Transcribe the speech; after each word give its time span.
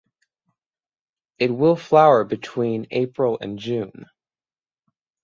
It 1.37 1.55
will 1.55 1.75
flower 1.75 2.23
between 2.23 2.87
April 2.89 3.37
and 3.39 3.59
June. 3.59 4.07